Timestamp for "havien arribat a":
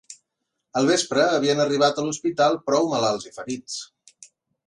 1.33-2.05